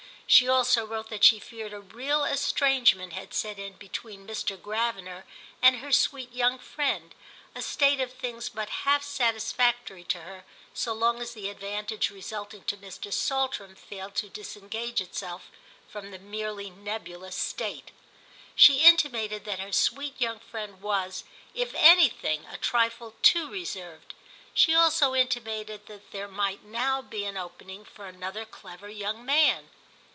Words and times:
She 0.27 0.47
also 0.47 0.85
wrote 0.85 1.09
that 1.09 1.25
she 1.25 1.41
feared 1.41 1.73
a 1.73 1.81
real 1.81 2.23
estrangement 2.23 3.11
had 3.11 3.33
set 3.33 3.59
in 3.59 3.73
between 3.73 4.25
Mr. 4.25 4.55
Gravener 4.55 5.25
and 5.61 5.79
her 5.79 5.91
sweet 5.91 6.31
young 6.31 6.57
friend—a 6.57 7.61
state 7.61 7.99
of 7.99 8.13
things 8.13 8.47
but 8.47 8.69
half 8.87 9.03
satisfactory 9.03 10.05
to 10.05 10.19
her 10.21 10.45
so 10.73 10.93
long 10.93 11.21
as 11.21 11.33
the 11.33 11.49
advantage 11.49 12.09
resulting 12.09 12.63
to 12.63 12.77
Mr. 12.77 13.11
Saltram 13.11 13.75
failed 13.75 14.15
to 14.15 14.29
disengage 14.29 15.01
itself 15.01 15.51
from 15.89 16.11
the 16.11 16.17
merely 16.19 16.69
nebulous 16.69 17.35
state. 17.35 17.91
She 18.55 18.85
intimated 18.85 19.43
that 19.43 19.59
her 19.59 19.73
sweet 19.73 20.15
young 20.17 20.39
friend 20.39 20.81
was, 20.81 21.25
if 21.53 21.73
anything, 21.75 22.45
a 22.45 22.55
trifle 22.57 23.15
too 23.21 23.51
reserved; 23.51 24.13
she 24.53 24.73
also 24.73 25.13
intimated 25.13 25.87
that 25.87 26.11
there 26.11 26.29
might 26.29 26.63
now 26.63 27.01
be 27.01 27.25
an 27.25 27.35
opening 27.35 27.83
for 27.83 28.05
another 28.07 28.45
clever 28.45 28.87
young 28.87 29.25
man. 29.25 29.71